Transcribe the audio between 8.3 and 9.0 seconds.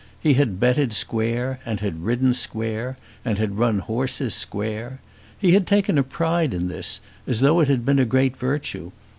virtue.